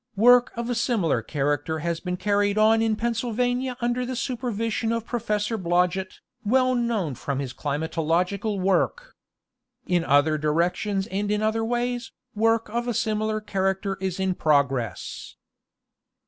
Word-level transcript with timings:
Work 0.17 0.51
of 0.55 0.67
a 0.67 0.73
similar 0.73 1.21
character 1.21 1.77
has 1.77 1.99
been 1.99 2.17
carried 2.17 2.57
on 2.57 2.81
in 2.81 2.95
Pennsylvania 2.95 3.77
under 3.81 4.03
the 4.03 4.15
supervision 4.15 4.91
of 4.91 5.05
Professor 5.05 5.59
Blodget, 5.59 6.21
well 6.43 6.73
known 6.73 7.13
from 7.13 7.37
his 7.37 7.53
climatological 7.53 8.59
work. 8.59 9.13
In 9.85 10.03
other 10.03 10.39
directions 10.39 11.05
and 11.05 11.29
in 11.29 11.43
other 11.43 11.63
ways, 11.63 12.11
work 12.33 12.67
of 12.67 12.87
a 12.87 12.95
similar 12.95 13.39
character 13.39 13.99
is 14.01 14.19
in 14.19 14.33
progress. 14.33 15.35